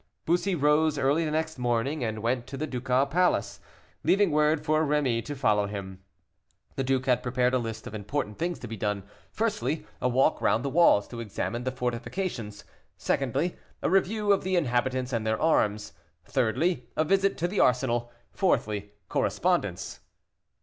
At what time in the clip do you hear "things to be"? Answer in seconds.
8.39-8.75